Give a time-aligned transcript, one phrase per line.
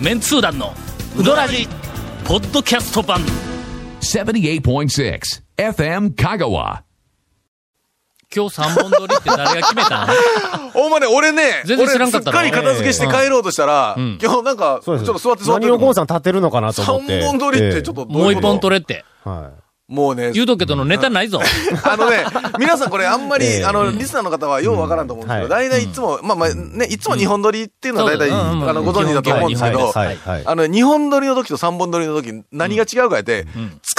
[0.00, 0.72] メンツー団の
[1.18, 1.66] ウドラジ
[2.26, 3.20] ポッドキャスト版
[4.00, 5.20] 78.6
[5.56, 6.82] FM Kagawa.
[8.34, 10.04] 今日3本撮りって誰が決めた？
[10.04, 10.08] ん
[10.74, 15.66] お前ね、俺ね、全然知らんかったの俺すっかり片付けして帰ろうとしたら、ん今日なんか、ちょっと座って座って。
[15.66, 17.20] 何をゴンさん立てるのかなと思って。
[17.22, 18.18] 三本撮りってちょっとどういうこと？
[18.18, 19.04] もう一本撮れって。
[19.24, 19.50] は
[19.88, 21.40] もうね、言うとくけどのネタないぞ。
[21.84, 22.24] あのね、
[22.58, 23.64] 皆さんこれあんまり、ええ。
[23.64, 25.50] あの、リスナーの方はようわからんと思うんですけど、うん。
[25.50, 29.92] 大体いつも、まあまあね、いつも日本撮りっていうのは大体、あの、ご存知だと思うんですけど。
[29.94, 33.46] あの、日本撮りの時と三本撮りの時、何が違うかやって、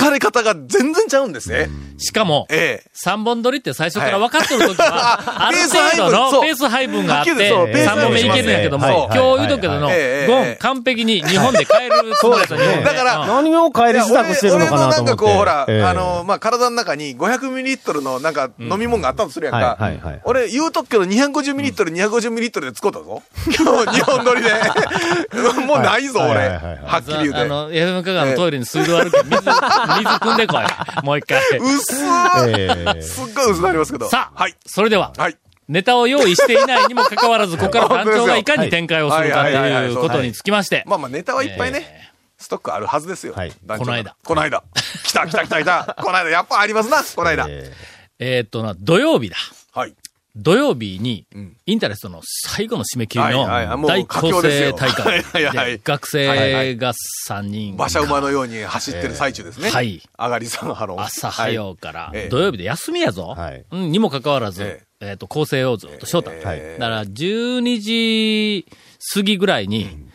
[0.08, 1.70] 疲れ方が全然ちゃうんですね。
[1.98, 2.90] しかも、ええ。
[3.06, 14.98] 3本撮りって最初から分かってる時は、あるペース配分程度のペース配分があって、はっきりそうペース配3本目いけるんやけども、はい今日言うとくけどの、ゴンええ完璧に日本で帰るそうですねだからうん何を帰り支度してるのかなと思って。
[14.98, 19.78] 俺俺のなんかこう、ほら、ええあの、まあ、体の中に500ミリリットルのなんか飲み物があったとするやんか。
[20.24, 23.24] 俺言うとくけど250ミリリットル、250ミリリットルで使ったぞ。
[23.46, 24.52] 今日日本撮りで。
[25.66, 26.48] もうないぞ、俺。
[26.48, 27.40] はっきり言うて。
[27.42, 29.50] あの、FM 香川のトイレに水道あるけど、水、
[29.98, 30.66] 水汲んでこい。
[31.06, 31.42] もう一回。
[31.60, 34.10] 薄ーええすっごい薄なりますけど。
[34.10, 34.56] さあ、はい。
[34.66, 35.38] それでは、はい。
[35.68, 43.34] ネタを用意していないにもかかわらず、ここから 団長がいかに展開をするかとはいうことにつきまして、まあまあネタはいっぱいね、ストックあるはずですよ。
[43.34, 44.64] はいこの間この間。
[45.04, 45.96] 来た来た来た来た。
[46.02, 47.46] この間、やっぱありますな、この間。
[47.50, 47.74] え
[48.20, 49.36] えーっとな、土曜日だ。
[49.74, 49.94] はい。
[50.38, 53.48] 土曜日にん、インタレストの最後の締め切りの
[53.88, 56.94] 大構成大会学生が
[57.28, 57.74] 3人。
[57.74, 59.72] 馬車馬のように走ってる最中ですね。
[59.72, 60.02] はい。
[60.18, 61.02] 上がりさんハロー。
[61.02, 63.36] 朝早うからええ、土曜日で休みやぞ。
[63.72, 65.14] にもかかわらずえ、え。
[65.14, 66.30] っと、構成をずっとしようた。
[66.30, 68.68] だかはいら、12時
[69.14, 70.06] 過ぎぐらいに、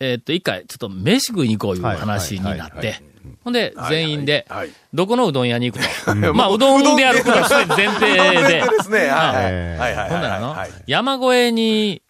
[0.00, 3.02] えっと、一回、ちょっと飯食いに行こういう話になって、
[3.44, 4.46] ほんで、全員で
[4.92, 6.14] どこのうどん屋に行くと。
[6.34, 8.98] まあ、うどんであることは前提前で提、ですね。
[8.98, 9.08] はい。
[9.08, 9.44] はい。
[9.46, 12.02] ええはいはいほんならのはい、山越えに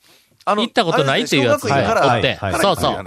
[0.45, 1.63] 行ったことないっていうやつ。
[1.63, 3.05] がおってそうそう。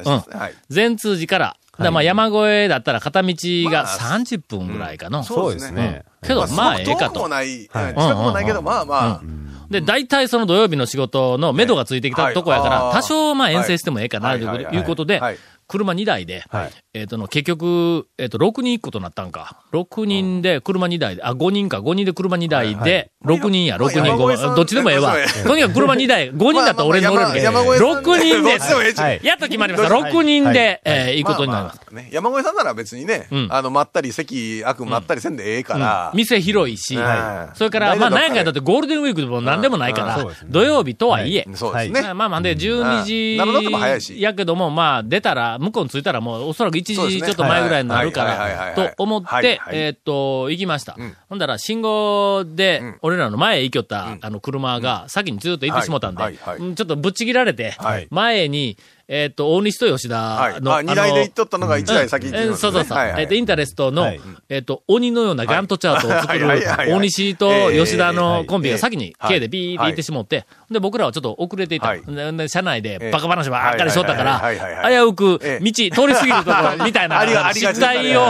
[0.70, 3.86] 全通寺から、だまあ山越えだったら片道がまあ
[4.20, 5.24] 30分ぐらいかの。
[5.24, 6.04] そうですね。
[6.22, 7.12] けど、まあ、ええかと。
[7.12, 7.28] 遠くも。
[7.30, 9.22] ない、近くもないけど、まあまあ。
[9.70, 12.96] で、大体その土曜日の仕事の目処がついてきたとこやから、はい。
[12.96, 14.78] 多少まあ遠征してもええかな、とはい。
[14.78, 15.38] うことではい、
[15.70, 19.62] 車2台ではい、えっとの、結局、えっと、6人行くことになったんか。
[19.72, 24.56] 6人で車2台で、あ、5人か、5人で車2台で、6人や、6人、5まあ山越えさん人。
[24.56, 25.16] どっちでもええわ。
[25.46, 29.28] とにかく車2台、 5人だったら俺に乗れるけど、まあまあまあ山6人で。
[29.28, 29.94] やっと決まりました。
[29.94, 30.82] はい6人で、はい。
[30.86, 31.80] えー行くことになります。
[32.12, 35.82] 山越さんなら別にねうん、あの、まったり、席、あくまったりせんでええかうん。
[35.82, 36.12] ら。
[36.16, 37.58] 店広いし、はい。
[37.58, 42.14] それから、まあ、何やかんやだってゴールデンウィークでも何でもないから土曜日とはいえ、そうですね。
[42.14, 47.22] まあまあで、12時やけども、まあ出たら、向こうに着いたらもうおそらく1そうですね。
[47.22, 50.94] 時ちょっと前ぐらいになるから、はいと思って、えーっと、行きました。
[50.94, 51.16] ん。
[51.30, 58.78] ほんだら、信号でん、俺らの前へ行きよった、あの、車が、先にずっと行ってしもったんでちょっとぶっちぎられてはい、前に、
[59.12, 60.54] えーっと、大西と吉はい。
[60.54, 62.98] 田の、あ、二台で行っとったのが一台先行ってうんそうそうそう。
[62.98, 63.22] はいはい。
[63.24, 66.92] えっと、インタレストのはい、えっと、鬼のようなガントチャートを作るはいはいはいはい。
[66.92, 69.34] 大西と吉田のコンビが先にはい。
[69.34, 71.88] K でビーって行ってしもって、で、僕らはちょっと遅れていた。
[71.88, 72.04] はい。
[72.50, 78.30] 車内でええバカ話ばっかりしとったかはいはいはいはいら、危うくええ道通り過ぎるところみたいな ありがありが失態を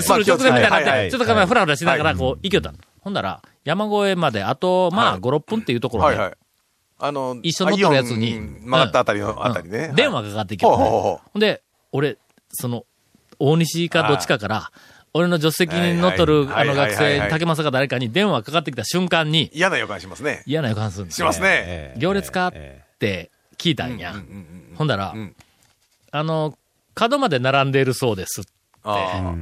[0.00, 2.70] する直前みたいになって、はいはいちょっとかなふらふらしながらこう行きよった。
[2.70, 2.78] の。
[3.00, 6.34] ほんなら、山越えまであと、まあ、5、6分っていうところではいはい、。
[7.00, 8.38] あの、一緒に乗ってるやつに。
[8.38, 9.86] 曲がったあたりの、あたりね。
[9.90, 9.94] うん。
[9.96, 11.62] 電話がかかってきよほんで、
[11.92, 12.18] 俺、
[12.52, 12.84] その、
[13.38, 14.70] 大西かどっちかから、
[15.12, 20.42] 俺の助手席に乗っとる、あの学生、竹正か誰かに電話かかってきた瞬間に、嫌な予感しますね。
[20.46, 21.46] 嫌な予感するんですしますね。
[21.48, 24.14] ええ行列かっえて聞いたんや。
[24.76, 25.34] ほんだら、ん。
[26.12, 26.56] あの、
[26.94, 28.42] 角まで並んでいるそうです。
[28.82, 29.34] ああ。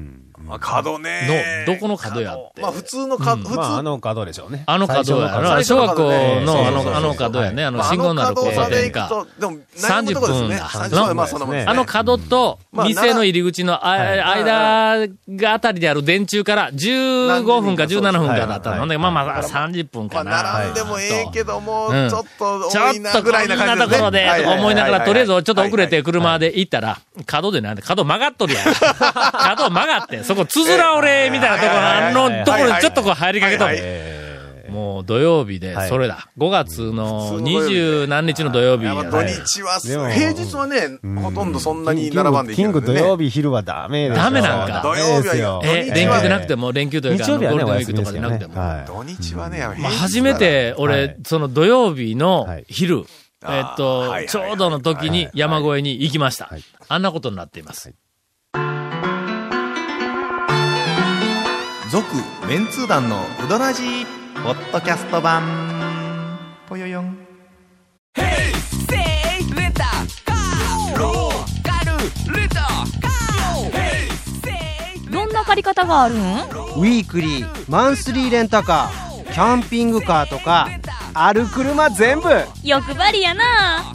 [0.44, 1.64] まあ、角ね。
[1.66, 2.62] の、どこの角やって。
[2.62, 4.64] まあ、普通の角、普通まあ、あの角でしょうね。
[4.66, 5.64] あの角やな。
[5.64, 7.64] 小学校のあの、あの角やね。
[7.64, 9.24] あの、まあ信号のある交差点あの角までか行。
[9.24, 10.56] くとでも、悩むとこですね。
[10.56, 11.70] 30分だ30分まあ、そのもんですね。
[11.70, 18.80] あの角と、まあ店の入り口のあ間があたりである電柱から15分か17分かだったの。
[18.80, 20.42] はいで、まあまあ30分まあ、かな。
[20.42, 23.98] 並んでもええけども、うんちょっとちょっ多いなぐらいとこんなな感じですね。
[23.98, 26.48] ところで、とか思いながら、とりあえずちょっと遅れて車で。
[26.48, 28.64] で行ったら、角でなんで、角曲がっとるやん。
[28.74, 33.76] 角曲がって、そこ、つづら俺みたいなところ、あのところにちょっとこう入りかけとるはい。
[33.76, 34.28] はいえ
[34.68, 36.28] もう土曜日で、それだ。
[36.38, 38.84] 5月の二十何日の土曜日。
[38.84, 42.80] やね土日は、平日はね、ほとんどそんなにキン並ばんでいけグキン。
[42.80, 44.24] グ土曜日昼はダメですよ。
[44.24, 48.54] ダメなんか土曜日はよえ、連休でなくても、連休というか、あ日曜日はね、のゴールデンウィークとかでなくても。
[48.86, 52.64] 土日はね、まあ、初めて、は俺い、その土曜日のはい。
[52.68, 53.04] 昼、
[53.46, 56.46] えっとちょうどの時に山越えに行きました。
[56.46, 56.62] はい。
[56.88, 57.92] あんなことになっています。
[61.90, 62.06] 続
[62.46, 64.04] メンツー団のウドラジ
[64.44, 66.38] ポッドキャスト版。
[66.68, 67.16] ぽよよん。
[75.10, 80.68] どんな借り方があるんウィークリーマンスリーレンタカーキャンピングカーとか
[81.14, 82.28] ある車全部。
[82.62, 83.94] 欲張りやな。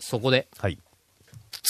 [0.00, 0.80] そこで、はい、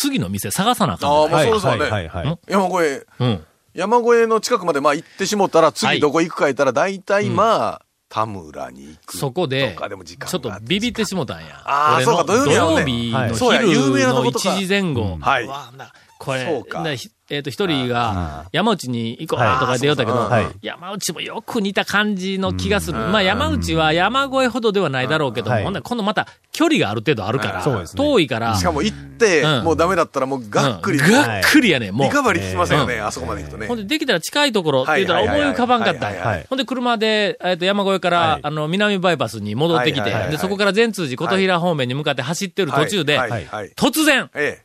[0.01, 2.31] 次の店探さなあかんああ、ねもうそうですよはいはいね。
[2.31, 2.39] はい。
[2.49, 3.45] 山越え、うん。
[3.75, 9.17] 山越えの近くまでまあ行ってしもったら、はい次どこ行くか言ったら、大体まあ、田村に行く。
[9.17, 11.63] そこでとかでも時間がちょっとビビってしもたんや。
[11.65, 15.19] あー俺のそうか土曜日やもんね日の昼名なとのことか1時前後。
[15.21, 20.29] はいわあなこれそう、かなひえっ、と、一人が、山内に行こうとか言って言おったけど、
[20.63, 22.99] 山内もよく似た感じの気がする。
[22.99, 29.65] まあ、山内は山越えほどではないだろうけどほんなら今度また距離がある程度あるから、遠いから、しかも行って、うん。
[29.65, 31.11] もうダメだったらもうがっくり、うん。
[31.11, 32.09] がっくりやね、もう。
[32.09, 32.13] リ。
[32.13, 33.67] カバリー効きませんよね、うあそこまで行くとね。
[33.69, 36.47] ほんで、できたら近いところって言ったら思い浮かばんかったんはいはいはいや。
[36.51, 38.41] ほんで、車で、えっと、山越えから、はい。
[38.43, 44.63] あの、南バイパスに戻ってきて、で、そこから善通寺琴平方面に向かって走ってる途中で、はいはいはい突然、え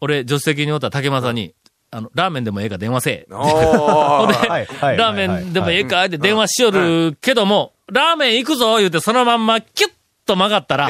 [0.00, 1.54] 俺、助手席におった竹正に、
[1.90, 3.34] あの、ラーメンでもええか電話せえ で
[4.96, 9.92] ラーメンでもええかって電話しよるけども、ラーメン行くぞ言うてそのまんまキュッ
[10.26, 10.88] と曲がったら。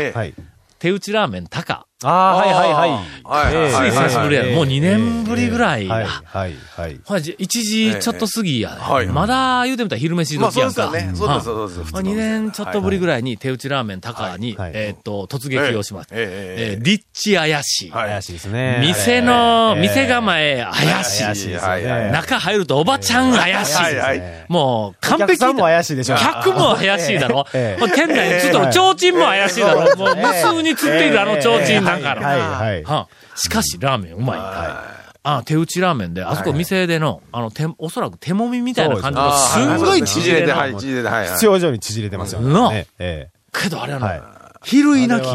[0.78, 1.87] 手打ちラーメン高。
[2.04, 2.90] ああ、はいはいはい。
[3.24, 7.00] はいはいはいつい久しぶりやええもう2年ぶりぐらいやはいはいはい。
[7.04, 10.84] ほら、じ1時ちょっと過ぎや、ねはいまだ言うてみたら昼飯まあ時やんか。
[10.84, 11.16] そうですよね。
[11.16, 11.84] そうです、そうです。
[11.84, 16.08] 普まあ、2通の年ちょっとぶりぐらいに手打ちラーメン高に、はいえーっと、突撃をします。
[16.12, 17.90] えええええええー立地怪しい。
[17.90, 18.78] はい怪しいですね。
[18.80, 21.24] 店の、ええ店構え怪しい。
[21.24, 22.10] 怪しいですよはいはいね。
[22.12, 23.74] 中入るとおばちゃん怪しい。
[23.74, 26.16] はいはいもう、完お璧客も怪しいでしょ。
[26.16, 32.26] 客も怪しいだろ、店内につっとる提灯も怪しいだろ、もう無数につっているあの提灯なんかの。
[32.26, 32.84] はいはい。
[32.84, 34.84] はあしかし、ラーメンうまいんだ。
[35.22, 40.58] あ、手打ちラーメンで、あそこ店での、あの、手、おそらく手もみみたいな感じの、あーすんごい縮れで、の。
[40.58, 41.20] はい、縮れで、はい。
[41.24, 42.86] はい必要以上に縮れてますよなあね。
[42.98, 44.02] えけどあれはえ。
[44.02, 44.24] はいの、。
[44.64, 45.26] 比類なき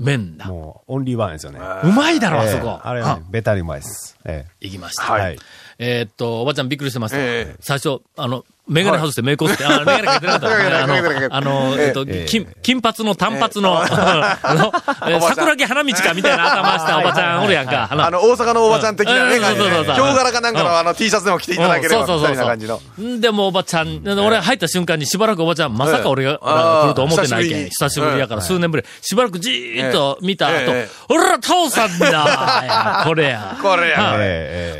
[0.00, 0.46] 麺だ。
[0.46, 1.60] もう、オンリーワンですよね。
[1.84, 2.80] うまいだろ、あええそこ。
[2.82, 4.16] あれははねベタにうまいです。
[4.24, 5.04] え行きました。
[5.04, 5.38] はいはい
[5.78, 7.14] えーっと、おばちゃんびっくりしてます。
[7.16, 10.84] ええ最初、あの、メガネ外してメイクをして、あ、メガネかけてなかった。
[10.84, 12.26] あの、あの、えっと、ええ。
[12.28, 13.82] 金、金髪の単髪の、
[15.20, 17.88] 桜木花道かみたいな頭したおばちゃんおるやんか。
[17.90, 19.64] あの、大阪のおばちゃん的なね、うん感じで。
[19.64, 22.06] そうそうそうヒョウ柄かなんかのあの T シャツでも着ていただければ、うん。
[22.06, 22.80] そうそうそうみたいな感じの。
[23.00, 27.68] んでもおばちゃん、俺入った瞬間にしばらくおばちゃん、まさか俺が来ると思ってないけん。
[27.70, 28.84] 久久しぶりやから、数年ぶり。
[29.00, 33.56] しばらくじーっと見た後ええ、俺ら父さんだや これや。
[33.62, 34.16] これや。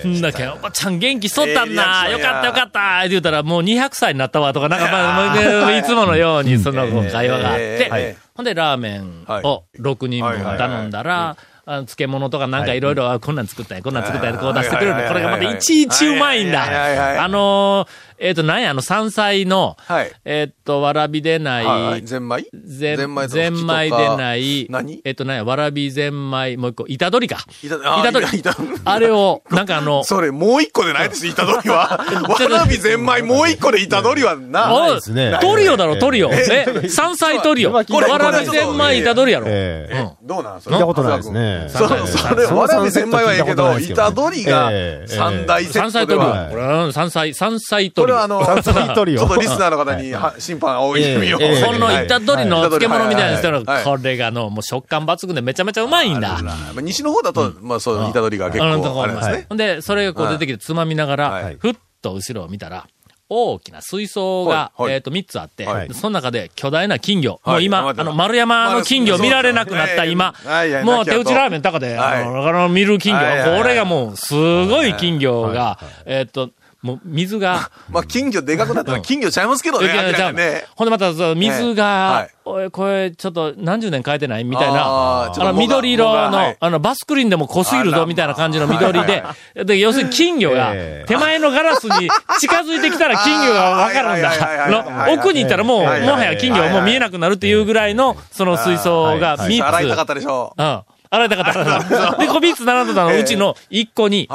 [0.04, 11.36] んだけん、おばちゃん元気しとったんだ、よかったよかったって言ったら、もう200歳になったわとか、なんかまあ、いつものようにその会話があっええて、ほんでラーメンを6人分頼んだら、
[11.66, 12.80] 漬物とかなんかい。
[12.80, 15.00] ろいろ、あこんなん作ったんや、こんなん作ったんや、こう出してくれるの。
[15.00, 17.22] はいこれがまたいちいちうまいんだ。
[17.22, 22.00] あのー、えっと、なんや、あの山菜のはい、えっと、わらびでなはい。
[22.00, 22.46] い、ゼンマイ？
[22.52, 25.00] ゼン、ゼンマイとゼンマイでない、何？
[25.04, 27.42] えっと、なんや、わらびゼンマイ、もう一個、板取りか。
[27.62, 28.38] 板取り。
[28.38, 32.04] 板あれを、なんかあの、 それ、もう一個でないです、板取りは。
[32.28, 34.74] わらびゼンマイ、もう一個で板取りはな。
[34.74, 36.30] おいですねトリオだろ、トリオ。
[36.32, 37.72] ええ、山菜トリオ。
[37.72, 39.46] わこれらび千枚板取りやろ。
[39.48, 41.66] ええうんどうなんそ聞いたことないですね。
[41.68, 46.22] そそれ、わらびゼンマイはええけど、板取りがええ三大セ山菜トリオ。
[46.22, 46.48] ットでは。
[46.50, 48.07] これは山菜、山菜トリオ。
[48.08, 51.38] これはあの、リオちょっとリスナーの方には審判青い意味を。
[51.40, 53.84] ええこの板取りの漬物みたいな人の、はい。
[53.84, 56.40] これがの、もう食感抜群でめちゃめちゃうまいんだ。
[56.42, 59.46] まあ西の方だと、まあそう、板取りが結構あれですね。
[59.48, 62.86] ほんで、それがこう出てきてつまみながらはい、ふっと後ろを見たら、
[63.30, 64.82] 大きな水槽が、はい。
[64.84, 64.94] はい。
[64.94, 67.40] えっと、3つあってはい、その中で巨大な金魚。
[67.42, 67.54] はい。
[67.54, 70.32] もう今、あの、丸山の金魚見られなくなった今。
[70.32, 70.72] はい。
[70.72, 72.22] はい、もう手打ちラーメン高で、はい。
[72.22, 73.58] あの、あの見る金魚。
[73.58, 79.88] これがもう、すごい金魚が、えっと、もう水が、まあ金魚でかくなったら金魚ちゃいますけどね、
[80.32, 80.64] ね。
[80.76, 89.24] ほんでまた、水はがい、おいこれ、ちょっと何十年変えてないみたいな、あの、緑色のあの、バスクリーンでも濃すぎるぞ、みたいな感じの緑で、
[89.64, 92.08] で、要するに金魚がえ、え手前のガラスに
[92.38, 94.28] 近づいてきたら金魚がわかるんだ。
[94.30, 99.66] はいの奥に行ったらもう、もはや金魚はもう見えなくなるっていうぐらいの、その水槽がはい3つ。
[99.66, 100.82] 洗いたかったでしょうん。
[101.10, 102.18] 洗いたかった。
[102.18, 104.28] で、こう3つ並んでたのうちの1個に。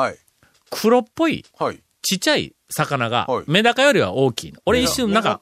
[0.70, 1.80] 黒っぽい、はい。
[2.04, 4.60] ちっちゃい魚がはい、メダカよりは大きいの。
[4.66, 5.40] 俺一瞬なんか、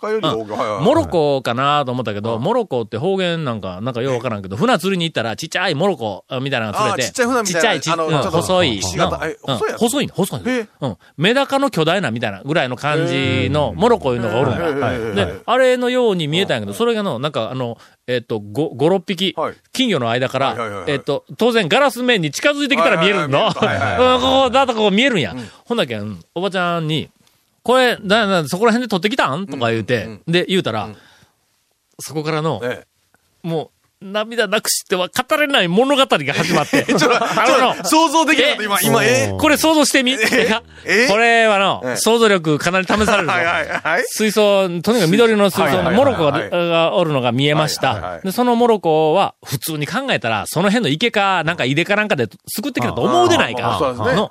[0.82, 7.96] モロコかなと思ったけど、モロコって方言なんか、なんかようわからんけど、船釣りに行ったらちっちゃいモロコあみたいなのが釣れて、ちっちゃい船みたいなちっちゃい
[8.30, 10.42] 細い、細い細い
[10.82, 10.98] うん。
[11.18, 15.26] メダカの巨大なみたいなぐらいの感じのモロコいうのがおるんだ。
[15.26, 20.88] で、あれのように見えたんやけど、それがの、なんかあの、えっと、5、5、6匹はい、金魚の間かはいはいはいは、い。
[20.88, 23.52] らえっと、当然ガラス面に近づいてきたら見えるの。
[23.54, 25.36] ここ、だとこう見えるんや。
[25.66, 27.10] ほんだけん、おばちゃんに、
[27.64, 29.48] これ、だ、だ、そこら辺で取ってきたん？
[29.48, 30.90] とか言うて、で、言うたら、
[32.00, 32.86] そこからの、え
[33.44, 36.86] も涙なくしては語れない物語が始まって。
[36.90, 37.14] ちょっと、 ちょ
[37.72, 40.14] っと、想像できなかった、今、今、えこれ想像してみ。
[40.14, 43.32] え これはの、え想像力かなり試されるぞ。
[43.32, 44.04] はいはいはい。
[44.08, 47.78] 水槽、とにかく緑の水槽のモロコがおるのが見えまし。
[47.78, 48.20] た。
[48.24, 53.80] で、そのモロコは、普通に考えたら、その辺の池か、なんか井出かなんかで救ってきたと思うでないか。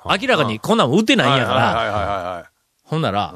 [0.05, 2.50] 明らかにこんなんも打ってないんやから、はいはいはいは
[2.91, 3.33] ほんなら、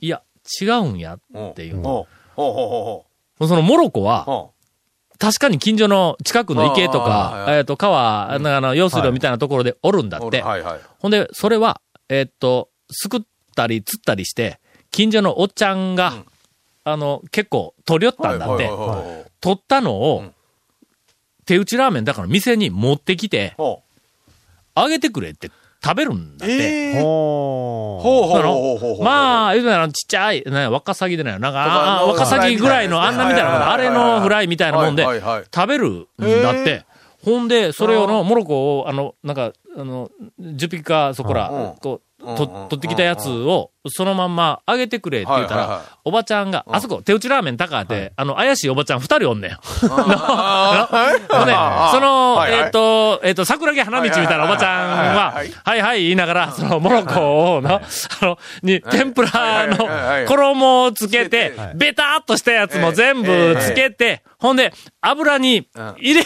[0.00, 0.22] いや、
[0.60, 1.14] 違うんや。
[1.14, 1.76] っていう。
[1.76, 3.06] ほうほうほうほ
[3.38, 4.52] うそのモロコは、ほ
[5.20, 10.26] 確かに近所の近くの池とか、えっと、川、あの、用水路みたいなところでおるんだう。
[10.26, 10.42] って。
[10.42, 10.80] はいはい。
[10.98, 13.20] ほんで、それは、えっと、すくっ
[13.54, 14.58] たり釣ったりして、
[14.90, 16.24] 近所のおっちゃんが、
[16.82, 18.68] あの、結構取り寄ったんだって。
[19.40, 20.34] 取ったのを、うん
[21.46, 23.82] 手打ちラーメンだから店に持ってきて、ほ
[24.76, 25.50] あげてくれって
[25.82, 26.38] 食べるんう。
[26.38, 26.54] だって。
[26.54, 27.00] ええ。
[27.02, 28.02] ほー。
[28.02, 29.04] ほうほうほうほうほう。
[29.04, 35.04] まあ、言うたらちっちゃい、ね、ワカサギでないなんか、あワカサギぐらいのあんなみたいなあれのフライみたいなもんで
[35.54, 36.84] 食べるんだって。
[37.24, 40.10] ほんで、それをの、モロコを、あの、なんか、あの、
[40.40, 49.50] 10匹か、そこらうん、こう、うんと、取ってきたやつを、そのまんまあげてくれって言ったら、おばちゃんが、あそこ、手打ちラーメン高って、あの、怪しいおばちゃん二人おんねん。
[49.52, 51.54] ほんで、
[51.90, 55.32] その、えっと、えっと、桜木花道みたいなおばちゃんは
[55.64, 57.80] はいはい、言いながら、その、モロコをの、あ
[58.24, 65.66] の、に、天ぷらの衣をつけつてベターっとしたやつも全部つけて、ほんで、油に
[65.98, 66.22] 入れ、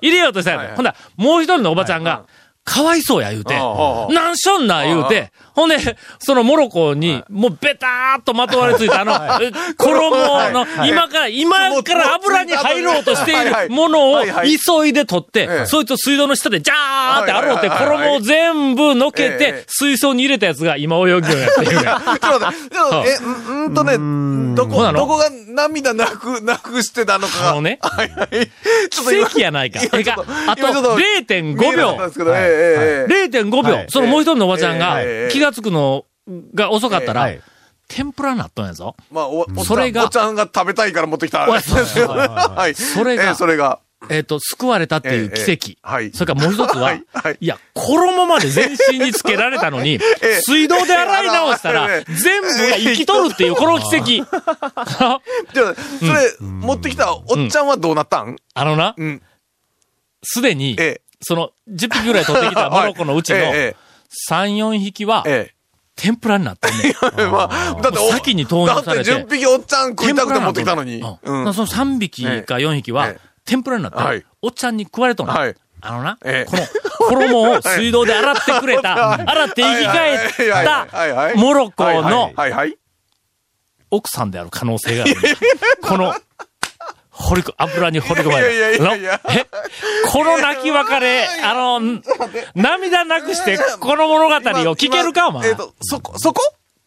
[0.00, 0.76] 入れようとしたやつ。
[0.76, 2.24] ほんだらもう一人のおばちゃんが、
[2.64, 5.76] かわいそうや言うて、ああなんしょんな言うて、ほんで、
[6.18, 9.12] そのモロコに、もうベターっとまとわれついた、あの、
[9.44, 13.34] え衣の、今から、今から油に入ろうとしてい
[13.66, 14.22] るものを
[14.78, 15.66] 急いで取って、ええ。
[15.66, 17.98] そいつを水道の下でジャーって洗うて、はいはいはい。
[17.98, 19.38] はい衣を全部のけええ。
[19.52, 21.82] て、水槽に入れたやつが今泳ぎをやっているね。
[21.84, 25.00] ちょっと待って、でも え、んんとね、どこ、ほなの？
[25.00, 27.38] どこが涙なく、なくしてたのか。
[27.40, 27.50] が。
[27.50, 27.78] あのね
[28.90, 29.80] 奇跡やないか。
[29.82, 31.88] えかあと今ちょっと0.5見えなか秒。
[31.90, 36.06] ったんですけど、ええええええ0.5秒、はいそのもう一人のおばちゃんがええ気がつくの
[36.54, 37.40] が遅かったら、はい。
[37.86, 38.96] 天ぷらなっとんやぞ。
[39.10, 41.46] まあ、お、おっちゃんそれがおっちゃんが食べたいから持ってきた。
[41.46, 42.74] ですよねはい。
[42.74, 43.80] それがええそれが。
[44.10, 45.78] えっ、と、救われたっていう奇跡。
[45.82, 54.04] はいそれからもう一つは、はいや、衣まで全身につけられたのに、 え水道で洗い直したら、ええ全部が生きとるっていう、この奇跡。
[54.06, 54.24] じゃ
[55.08, 55.20] あ、
[55.52, 59.22] それ、持ってきたおっちゃんはどうなったんあのなう、ん。
[60.22, 61.00] すでに、ええ。
[61.24, 63.74] その、10匹ぐらい取ってきた モロコのうちの、え
[64.30, 65.54] 3、4匹はえ、、え
[65.96, 66.94] 天ぷらになってんね。
[67.30, 71.00] まあ、だってお、先に投入されてだって10匹おっちゃん食いたくて持ってきたのに。
[71.00, 71.18] う。
[71.22, 71.54] うんん。
[71.54, 75.32] その3匹か4匹はええ、天ぷらになって、はいおっちゃんに食われとんの。
[75.32, 75.54] はい。
[75.80, 80.86] あのな、ええこの衣を水道で洗ってくれた、 洗って生き返った
[81.36, 82.32] モロコの。
[83.90, 85.14] 奥さんである可能性がある。
[85.82, 86.14] この、
[87.16, 88.84] 掘りこ、油に掘り込まいやいやれた。
[88.84, 89.46] いやいやのえ？
[90.10, 92.02] この泣き別れ、あの、ん
[92.56, 94.38] 涙なくして、この物語を
[94.76, 95.50] 聞けるか、お前。
[95.50, 96.40] えっと、そこ、そこ？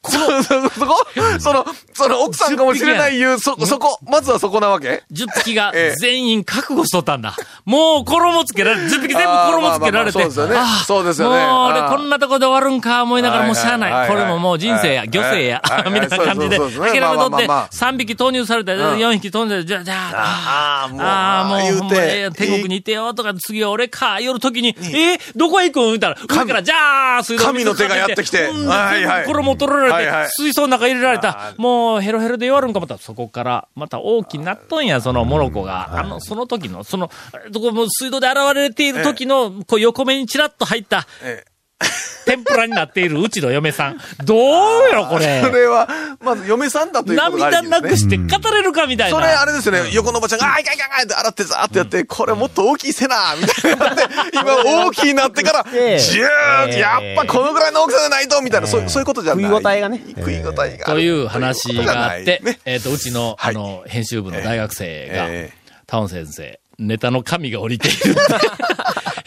[0.10, 1.06] そ、そ、そこ
[1.40, 5.96] その、その奥さんかもしれない言う、そ、そこ、まずはそこなわけ？10匹がええ。
[6.00, 7.36] 全員覚悟しとったんだ。
[7.66, 10.12] もう衣つけられ、 10匹全部衣つけられて。
[10.12, 10.56] そうですよね。
[10.86, 11.46] そうですよね。
[11.46, 13.88] もう俺こんなとこで終わるんか思いながらもうしゃあはいな。
[13.98, 14.10] はい。
[14.10, 15.62] これももう人生や、はい漁生や
[15.92, 17.48] みたいな感じで、諦めとって、まあまあまあ。
[17.48, 18.78] まあ3匹投入されて、ん。
[18.80, 21.92] 4匹投入されて、じゃあ、じゃあ、ああ、もう、もう。
[21.92, 25.86] 天国にいてよとか、次は俺か、夜時に、えーどこへ行くん？
[25.88, 28.46] 言ったら、上から、じゃあ、水道神の手がやってきて。
[28.46, 29.26] うんはいはい。
[29.26, 30.30] 衣取られて、はいはい。
[30.32, 31.50] 水槽の中入れられた。
[31.50, 31.54] あ。
[31.58, 36.00] もう、ヘロヘロで終わるんかまた、そこから、また大きになっとんや、そのモロコが。
[36.00, 37.12] あの、その時の、その、
[37.52, 41.46] どこもう水道で現れている時の、こう横目にちらっと入った、え
[42.26, 43.98] 天ぷらになっているうちの嫁さん。
[44.26, 44.40] どう
[44.92, 45.62] よ、こえそれ。
[45.62, 45.88] れは、
[46.22, 47.82] まず嫁さんだということがあ涙。
[47.82, 49.18] なくして語れるかみたいな。
[49.18, 53.94] それあれですよね、横のおばちゃんが、あーいかんいかんいかんって洗ってザーってやって、これもっと大きいせなみたいにな。
[53.94, 54.04] って、
[54.34, 56.28] 今大きいなってから、 ジュえ
[56.64, 59.44] えーって、やっぱこのぐらいの大きさじゃないと、みたいな、そういうことじゃない。
[59.46, 60.02] 食い応えがね。
[60.18, 60.78] 食い応えがある。
[60.84, 63.56] という話があって、ねえっ、と、うちの、はい。
[63.56, 65.54] あの、編集部の大学生が、え
[65.86, 67.98] タウン先生、ネタの神が降りている。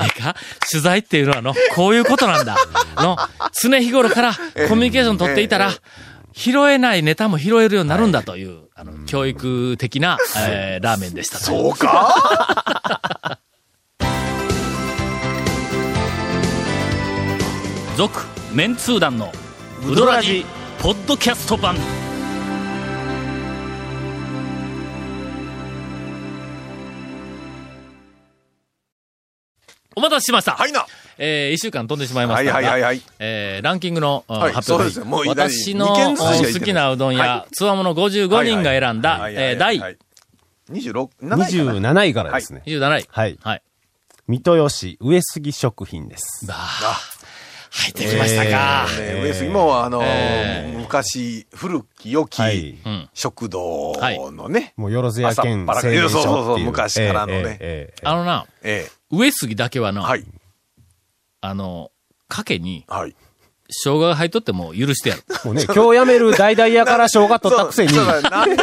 [0.00, 0.36] え えか？
[0.70, 2.56] 取材っていうのはの、こういうことなんだ。
[2.96, 3.16] の、
[3.60, 4.34] 常日頃から
[4.68, 5.72] コミュニケーション取っていたら、
[6.32, 10.16] 拾えないネタも拾えるようになるんだという、あの、教育的な、
[10.48, 11.44] えーラーメンでしたと。
[11.44, 13.38] そうか？
[17.96, 18.20] 続、
[18.54, 19.32] メンツー団の、
[19.86, 20.44] ウドラジ、
[20.80, 21.76] ポッドキャスト版。
[30.00, 30.52] お待たせしました。
[30.52, 30.86] はいな。
[31.18, 33.02] えー、一週間飛んでしまいまはいしたが、はいはいはい。
[33.18, 39.98] えー、ランキングの、あはい発表そうですよもう私の好きなうどん屋、はつわもの55人が選んだ、はいはいえー、第はいはい
[40.70, 41.90] 26、7位かな。
[41.90, 42.62] 27位からですね。
[42.64, 43.06] 27位。
[43.10, 43.38] はい。
[43.42, 43.62] はい。
[44.28, 46.46] 水戸吉上杉食品です。
[46.48, 47.00] ああ。
[47.72, 48.86] 入ってきましたか。
[48.98, 52.78] ね上杉も、あのーえー昔、古き良きはい。
[52.84, 53.08] うん。
[53.14, 53.92] 食堂
[54.32, 56.66] のね、もうよろずや県そうそうそうっていう。
[56.66, 60.24] 昔からのねええええええあのな、え上杉だけはな、えはい、
[61.40, 61.90] あの、
[62.28, 63.16] かけにはい。
[63.70, 65.22] 生姜が入っとっても許してやる。
[65.44, 68.56] もうね、今日辞める大々屋から生姜取ったくせに、なんで、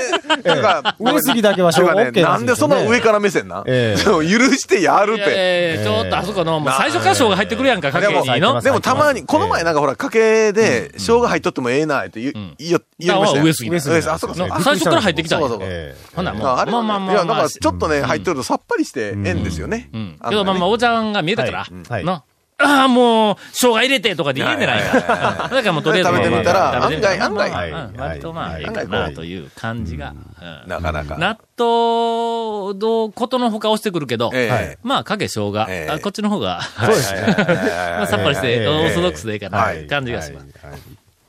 [0.44, 4.02] なんか、上杉だけは生姜なんか OK なんでその上から目線な、ええ。
[4.02, 5.22] そう許してやるって。
[5.22, 8.08] いやいやちょっとあそこの、もう最初から生姜入ってくるやんか、かけ。
[8.08, 12.56] にのでもたまに、この前なんかほら、家計で、生姜入っとってもええなって言ん。
[12.58, 13.44] い言いましたよ。
[13.44, 14.58] 上杉上杉あ、そうかそうか。
[14.58, 15.96] の最初から入ってきたんやそうそうそうえ。
[15.96, 17.14] えほんならもう、まあまあまあ。
[17.14, 19.90] いや、だまあから、ちょっとね、入ってるとさっぱりしてええんですよね。
[19.94, 20.16] うん。
[20.20, 22.04] あけどまあまあ、おちゃんが見えたから、はい。
[22.04, 22.24] の、
[22.60, 25.02] ああ、もう、生姜入れてとかで言えんでないから。
[25.02, 26.10] だからもうとりあえず。
[26.10, 27.52] 食べてみたら案外案外。
[27.96, 28.64] 割とまあ、はい。
[28.64, 30.16] いいかなという感じが。
[30.64, 30.70] うん。
[30.70, 31.18] なかなか。
[31.18, 34.78] 納豆のことのほか押してくるけど、ええ。
[34.82, 35.68] まあ、かけ生姜、
[36.02, 37.22] こっちの方が、そうですね。
[37.38, 38.68] まあ、さっぱりして、ええ。
[38.68, 39.86] オーソドックスでいいかな、はい。
[39.86, 40.48] 感じがします。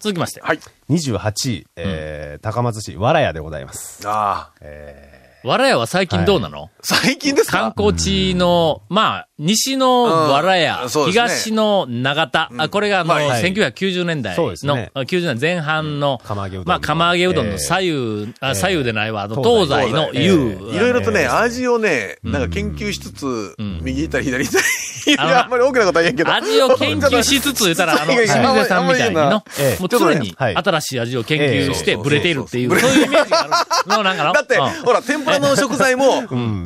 [0.00, 0.60] 続きまして、はい。
[0.88, 4.00] 28位、えー高松市、わらやでございます。
[4.08, 5.46] ああ。
[5.46, 11.12] わらやは最近どうなの、最近です観か光地の、まあ、西のわらや、うんね。
[11.12, 13.42] 東の長田、あこれがあの、まあはい。
[13.44, 14.90] 1990年代の、そうですね。
[14.94, 16.68] あ90年前半の、釜揚げうどんの。
[16.68, 19.92] まあ、釜揚げうどんの左右、あ左右でないわ、あの東西。
[19.92, 21.26] の東西湯、いろいろとね、ええ。
[21.28, 23.78] 味をね、なんか研究しつつ、ん。
[23.82, 24.64] 右行ったり左行ったり、
[25.14, 26.34] いやあんまり大きなことは言えんけど。
[26.34, 29.80] 味を研究しつつ言ったら、あの、 清水出さんみたいにの、ええ。
[29.80, 30.56] もう常にはい。
[30.56, 31.96] 新しい味を研究してええ。
[31.96, 33.44] ブレているっていう、そういうイメージがあ
[33.86, 33.96] る。
[33.96, 34.32] の、なんかの？
[34.32, 34.70] だって、うん。
[34.84, 36.24] ほら、天ぷらの食材も、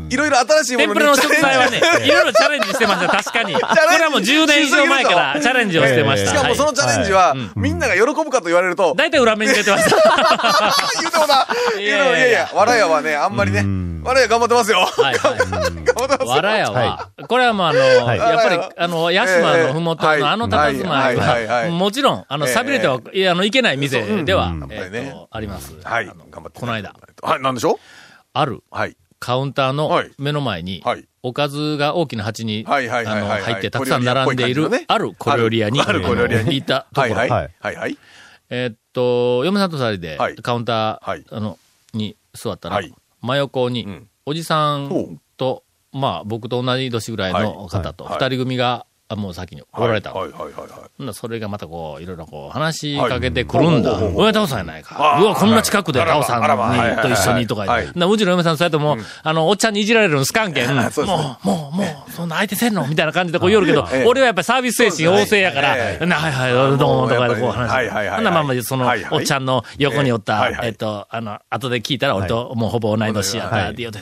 [0.08, 3.54] いろいろ新しいものに天ぷらの食材はね、 いろいろチャレンジしてました、 確かに。
[3.54, 3.60] こ
[3.98, 6.30] れはもう10年以上前からチャレンジをしてました。
[6.30, 6.76] しかもそのはい。
[6.76, 9.96] チャレンジは、みんなが喜ぶかと言われると、大体裏面に出てました。
[11.00, 11.46] 言うてもな、
[11.80, 13.64] い言うてもいやいやわらやはね、あんまりね、
[14.04, 14.78] わらや頑張ってますよ。
[14.78, 15.38] はいはい。
[15.38, 16.28] 頑張ってますよ。
[16.28, 18.18] わらやは、 これはもうあの、はい。
[18.18, 21.16] やっぱり、あの、ヤシマのふもとええのあの佇まい。
[21.16, 21.46] はい。
[21.46, 22.52] はもちろん、あの、ええ。
[22.52, 24.52] 錆びれては、いやあの、いけない店では、
[25.30, 25.74] あります。
[25.84, 26.60] はい、頑張って。
[26.60, 27.76] この間、はい、なんでしょう？
[28.34, 28.62] ある。
[28.70, 28.96] はい。
[29.22, 30.10] カウンターのはい。
[30.18, 36.56] 目の前にはい、おかずが大きな鉢に、あの、入ってたくさん並んでいるある小料理屋に、ある小料理屋に。
[36.56, 37.44] 行ったところ、はいはい。
[37.44, 37.98] ははいいはい。
[38.50, 41.24] えーっと、嫁さんと二人ではい、カウンター、はい。
[41.30, 41.56] あの、
[41.94, 42.92] に座ったら、はい。
[43.20, 44.08] 真横に、ん。
[44.26, 48.14] おじさほんと、まあ、僕と同じ年ぐらいの方と、はい。
[48.14, 50.14] 二人組が、あもう先におられた。
[51.12, 53.92] それがまたこう、いろいろこう、話しかけてくるんだ。
[53.92, 54.00] はい。
[54.00, 55.18] ほうほうほう親タオさんやないか。
[55.20, 57.86] うわ、こんな近くでタオさんにと一緒にとか言って。
[57.88, 60.68] はなうちの嫁さん、そうやってもう、あの、おっちゃんにいじられるの好かんけん。
[60.74, 66.06] もう、もう、もう、そんな相手せんのみたいな感じでこう言うるけどええ、俺はやっぱりサービス精神旺盛やから、ええ。
[66.06, 68.16] なはいはい、どうもとかでこう話はいはいはいはい。
[68.16, 73.94] ほんならまあまあ、そのおっちゃんの横におったえっと、あの、後で聞いたら俺ともうほぼ同い年やったはいって言うい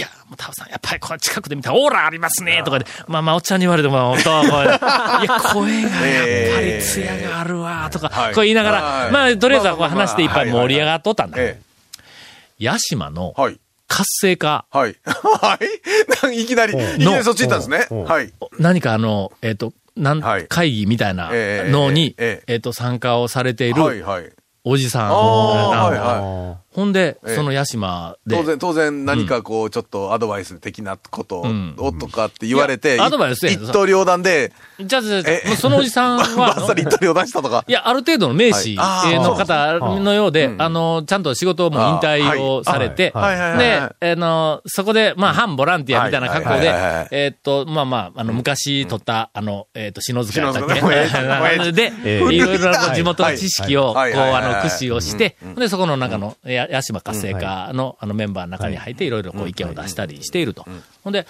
[0.00, 11.36] や、もうタオさん、やっぱりこれ近くで見たらオーラありますねとかで、まあまあ、おっちゃんに言われても、本当これ いや、声がやっぱり艶があるわ、とか、はいこう言いながら、はいまあ、とりあえずはこう話していっぱい盛り上がっとったんだ。
[11.38, 11.60] え
[12.58, 13.34] ヤシマの。
[13.88, 14.96] 活性化、はい。
[15.06, 15.58] は
[16.32, 16.42] い。
[16.42, 17.86] いきなり、いきなりそっち行ったんですね。
[18.04, 18.32] はい。
[18.58, 24.32] 何かあの、えっ、と、なん、はい会議みたいなええのに、えええっ、と、参加をされているはいはい。
[24.64, 25.12] おじさん。
[26.76, 27.34] ほんで、ええ。
[27.36, 31.74] そのヤシマで、当然、当然何かこう、ちょっとアドバイス的なことん。
[31.78, 37.64] をとかって言われて、アドバイス一刀両断で、じゃあ、じゃあそのおじさんは、バッサリ一刀両断したとか。
[37.66, 40.60] いや、ある程度の名士の方のようで、うん。
[40.60, 46.66] あの、ちゃんと仕事も引退をされて、で、はいあの、そこで、まあ、反ボランティアみたいな格好で
[47.10, 51.72] えーっと、まあまあ、あの、昔取った、あの、えーっと、篠塚やったっけ？
[51.72, 56.36] で、えいろいろ地元の知識を、こう、あの、駆使をして、で、そこの中の、
[56.70, 60.66] や、八島活性化の、あの、メンバーの中に入って、いろいろこう、意見を出したりしていると。
[61.02, 61.26] ほんで、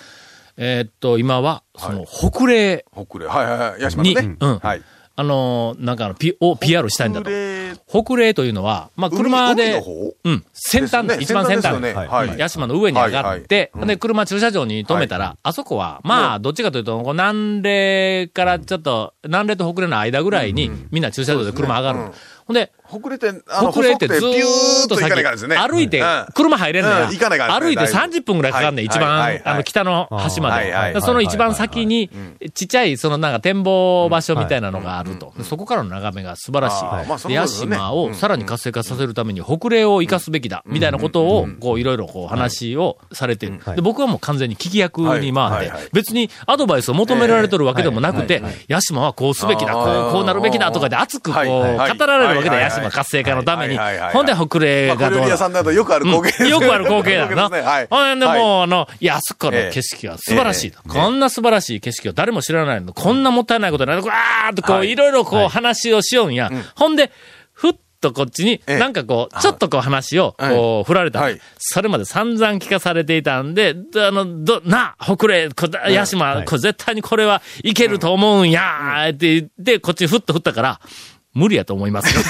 [0.56, 3.26] えーっと、今は、その、北霊北霊。
[3.26, 3.82] はいはいはい。
[3.82, 4.36] ヤシマのに、ね。
[4.40, 4.82] うん、はい。
[5.18, 7.30] あのーなんかあの、P、を PR したいんだと。
[7.70, 9.82] 霊北霊というのは、まあ、車で
[10.24, 12.08] うん、先端、一番先端、先端ですよね。
[12.08, 12.38] はい。
[12.38, 21.98] ヤシマの上に上がって、で、車駐車場に止めたら、あそこは、まあ、どっちかというと、こう南霊からちょっと、南霊と北霊の間ぐらいに、みんな駐車場で車上がる。
[21.98, 22.12] うん。
[22.46, 23.32] ほんで、北霊って、
[23.72, 25.10] 北霊ってずーっと先。
[25.56, 27.06] 歩いてうん、車入れんのや。
[27.06, 27.10] うん。
[27.10, 27.66] 行かないからですね。
[27.66, 31.00] 歩いてだいぶ30分ぐらいかかんね一番、あの、北の端まで。
[31.00, 32.08] その一番先に、
[32.54, 35.32] ちっちゃい、そのなんか展望場所みたいなのがあると。
[35.36, 37.65] でそこからの眺めが素晴らしい。
[37.68, 43.60] 島をさらに活性化させるために北霊を生かすべきだ、みたいなことを、こう、いろいろこう話をされてる。
[43.74, 53.78] で、僕はもう完全に聞き役に回って別にアドバイスを求められてるわけでもなくて、八島はこうすべきだ、こう、こうなるべきだとかで熱くこう、はい語はいられるわけで、はい八島活性化のために。
[54.12, 57.42] ほんで、北霊まあ、がどうだとよくある光景よくある光景だな。
[57.48, 57.88] ほんで、はい。
[58.38, 60.80] もう、あの、いや、あそこの景色は素晴らしいと。
[60.88, 62.92] こんな素晴らしい景色を誰も知らないの。
[62.92, 64.02] こんなもったいないことないの。
[64.02, 64.90] わーっとこう、はい。
[64.90, 66.50] いろいろこう話をしようんや。
[66.74, 67.10] ほんで、
[68.00, 68.78] とこっちに、ええ。
[68.78, 71.20] なんかこう、ちょっとこう話を、こう、振られた。
[71.20, 71.40] はい。
[71.58, 80.80] それまで散々聞かされていたんで、あの、ど、なあ、北霊、こ八島、これ絶対にこれはいけると思うんやーって言って、こっちふっと振ったから、
[81.34, 82.22] 無理やと思いますよ。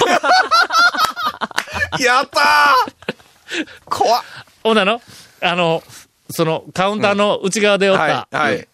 [2.05, 3.67] やったー！
[3.85, 4.23] 怖っ。
[4.63, 5.01] ほんなの
[5.41, 5.83] あの、
[6.31, 8.37] その、カウンターの内側でおった、はい。
[8.37, 8.69] はい。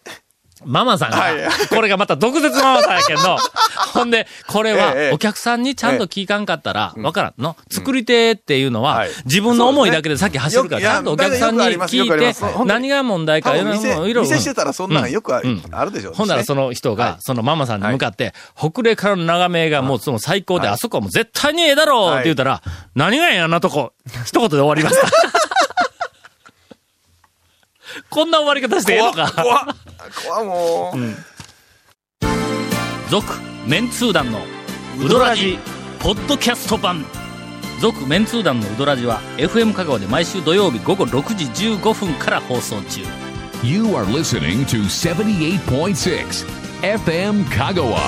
[0.64, 1.34] ママさんが、はい。
[1.68, 3.38] これがまた毒舌ママさんやけんの。
[3.92, 7.56] ほんで、これええは、お客さんにちゃんと聞かんかったら、わからんの。
[7.70, 16.12] 作り手っていうのははい、自分の思いだけでさっき走るから、ちゃんとお客さんに聞いて何が問題か、いろいろ店してたらそんなんよくある,、でしょ。
[16.12, 22.62] ほんならその人が、そのママさんに向かって、北霊からの眺めがもうその最高で、あそこはもう絶対にええだろうって言ったら、
[22.94, 23.92] 何がええんあんなとこ、
[24.24, 25.41] 一言で終わりました。
[28.10, 29.32] こんな終わり方してええのか？
[29.32, 29.66] 怖っ
[30.26, 30.98] 怖っもう、
[33.10, 33.26] 続
[33.66, 34.40] メンツー団の
[34.98, 35.58] ウドラジ
[35.98, 37.04] ポッドキャスト版。
[37.80, 43.00] 続メンツー団のウドラジは FM 香川で毎週土曜日午後6時15分から放送中。
[43.64, 46.46] You are listening to 78.6
[46.82, 47.98] FM Kagawa.